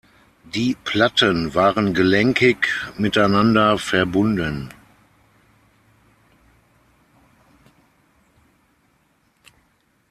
Die 0.45 0.73
Platten 0.83 1.53
waren 1.53 1.93
gelenkig 1.93 2.65
miteinander 2.97 3.77
verbunden. 3.77 4.73